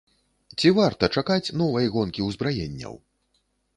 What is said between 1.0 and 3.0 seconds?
чакаць новай гонкі ўзбраенняў?